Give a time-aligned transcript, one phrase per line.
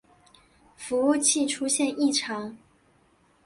[0.75, 2.57] 服务器出现异常